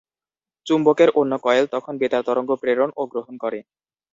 চুম্বকের 0.65 1.09
অন্য 1.19 1.33
কয়েল 1.45 1.65
তখন 1.73 1.93
বেতার 1.97 2.23
তরঙ্গ 2.27 2.51
প্রেরণ 2.61 2.89
ও 2.95 3.11
গ্রহণ 3.11 3.35
করে। 3.43 3.59